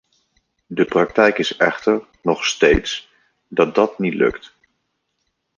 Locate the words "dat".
3.47-3.75, 3.75-3.99